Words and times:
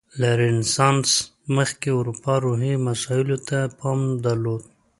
له 0.19 0.29
رنسانس 0.41 1.09
مخکې 1.57 1.89
اروپا 1.97 2.33
روحي 2.45 2.73
مسایلو 2.87 3.37
ته 3.47 3.59
پام 3.79 3.99
درلود. 4.23 4.63